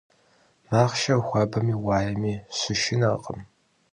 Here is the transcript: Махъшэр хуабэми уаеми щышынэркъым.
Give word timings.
Махъшэр 0.69 1.19
хуабэми 1.27 1.75
уаеми 1.85 2.33
щышынэркъым. 2.57 3.39